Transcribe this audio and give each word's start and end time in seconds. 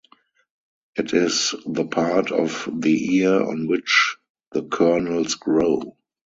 It 0.95 1.13
is 1.13 1.53
the 1.67 1.85
part 1.85 2.31
of 2.31 2.67
the 2.73 3.17
ear 3.19 3.39
on 3.39 3.67
which 3.67 4.17
the 4.51 4.63
kernels 4.63 5.35
grow. 5.35 5.95